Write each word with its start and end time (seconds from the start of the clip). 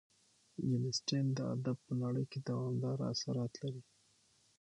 جین 0.67 0.83
اسټن 0.91 1.25
د 1.37 1.39
ادب 1.55 1.77
په 1.87 1.93
نړۍ 2.03 2.25
کې 2.31 2.39
دوامداره 2.49 3.03
اثرات 3.13 3.51
لري. 3.61 3.81